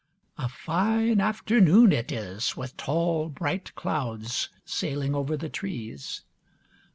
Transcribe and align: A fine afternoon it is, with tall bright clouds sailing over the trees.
A 0.35 0.49
fine 0.49 1.21
afternoon 1.21 1.91
it 1.91 2.11
is, 2.11 2.57
with 2.57 2.75
tall 2.75 3.29
bright 3.29 3.75
clouds 3.75 4.49
sailing 4.65 5.13
over 5.13 5.37
the 5.37 5.47
trees. 5.47 6.23